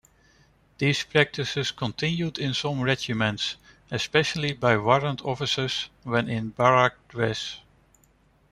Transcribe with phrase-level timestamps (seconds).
[0.79, 3.57] This practice continues in some regiments,
[3.91, 7.59] especially by Warrant Officers when in Barrack Dress.